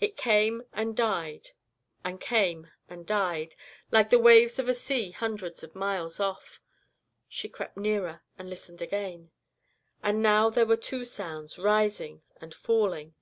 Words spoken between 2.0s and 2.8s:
and came